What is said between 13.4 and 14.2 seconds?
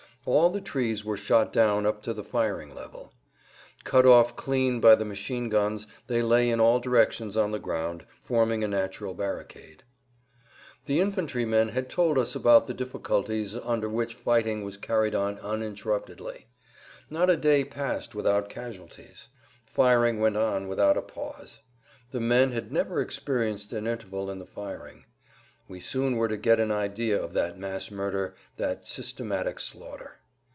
150] under which